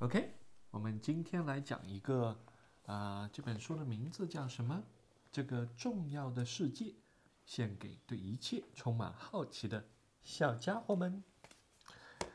[0.00, 0.34] OK，
[0.72, 2.38] 我们今天来讲一个
[2.84, 4.84] 啊，这本书的名字叫什么？
[5.32, 6.92] 这个重要的世界，
[7.46, 9.88] 献给对一切充满好奇的
[10.22, 11.24] 小家伙们。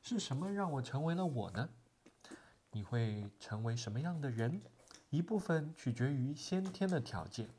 [0.00, 1.68] 是什么让我成为了我呢？
[2.70, 4.62] 你会成为什么样的人？
[5.10, 7.50] 一部分取决于先天的条件，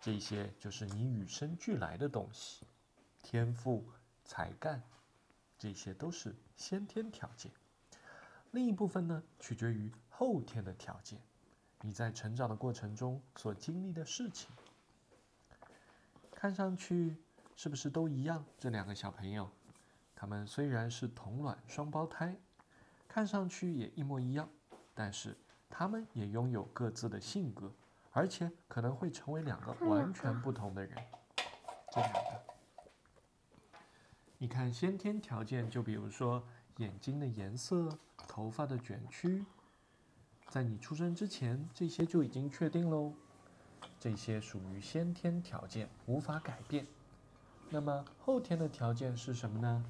[0.00, 2.64] 这些就是你与生俱来的东西，
[3.20, 3.84] 天赋、
[4.24, 4.80] 才干，
[5.58, 7.50] 这些都是先天条件。
[8.58, 11.16] 另一部分呢，取决于后天的条件，
[11.80, 14.50] 你在成长的过程中所经历的事情。
[16.34, 17.16] 看上去
[17.54, 18.44] 是不是都一样？
[18.58, 19.48] 这两个小朋友，
[20.12, 22.36] 他们虽然是同卵双胞胎，
[23.06, 24.48] 看上去也一模一样，
[24.92, 25.38] 但是
[25.70, 27.72] 他们也拥有各自的性格，
[28.10, 30.98] 而且可能会成为两个完全不同的人。
[31.92, 32.42] 这两个，
[34.36, 36.44] 你看先天条件，就比如说
[36.78, 37.96] 眼睛的颜色。
[38.26, 39.44] 头发的卷曲，
[40.48, 43.14] 在你出生之前，这些就已经确定喽。
[43.98, 46.86] 这些属于先天条件，无法改变。
[47.70, 49.84] 那么后天的条件是什么呢？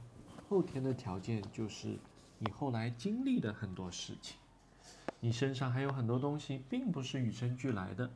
[0.49, 1.99] 后天的条件就是
[2.39, 4.37] 你后来经历的很多事情。
[5.21, 8.11] 你身上还有很多东西，并不是与生俱来的。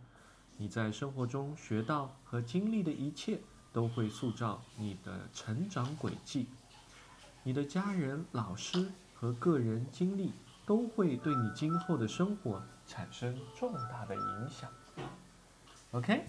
[0.57, 3.41] 你在生活中学到和经历的一切，
[3.73, 6.47] 都会塑造你的成长轨迹。
[7.43, 8.91] 你的家人、老师。
[9.15, 10.33] 和个人经历
[10.67, 14.69] 都会对你今后的生活产生重大的影响。
[15.93, 16.25] OK，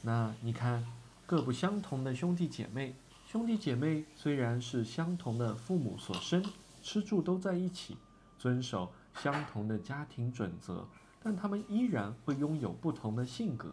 [0.00, 0.84] 那你看，
[1.26, 2.92] 各不相同的兄弟姐妹，
[3.24, 6.44] 兄弟姐妹虽然是相同的父母所生，
[6.82, 7.96] 吃住都在一起，
[8.36, 10.84] 遵守相同的家庭准则，
[11.22, 13.70] 但他们依然会拥有不同的性格。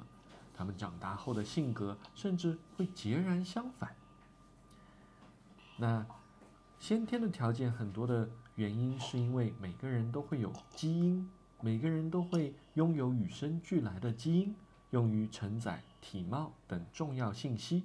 [0.56, 3.96] 他们长大后的性格甚至会截然相反。
[5.78, 6.06] 那。
[6.80, 14.56] 先天的条件很多的原因，是因为每个人都会有基因，每个人都会拥有与生俱来的基因，
[14.92, 17.84] 用于承载体貌等重要信息。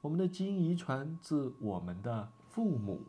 [0.00, 3.02] 我们的基因遗传自我们的父母，